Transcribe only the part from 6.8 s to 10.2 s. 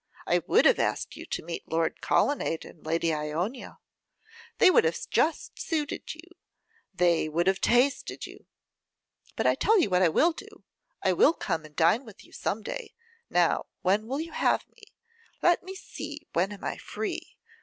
they would have tasted you! But I tell you what I